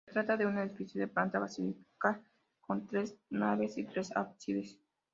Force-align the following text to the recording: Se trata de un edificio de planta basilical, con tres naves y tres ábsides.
Se 0.03 0.13
trata 0.13 0.35
de 0.35 0.47
un 0.47 0.57
edificio 0.57 0.99
de 0.99 1.07
planta 1.07 1.37
basilical, 1.37 2.23
con 2.59 2.87
tres 2.87 3.19
naves 3.29 3.77
y 3.77 3.85
tres 3.85 4.11
ábsides. 4.17 4.79